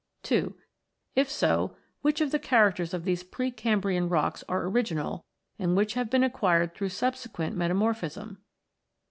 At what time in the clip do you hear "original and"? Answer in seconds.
4.65-5.77